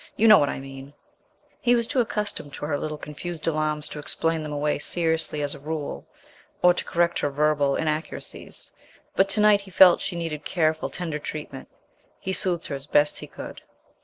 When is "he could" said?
13.19-13.61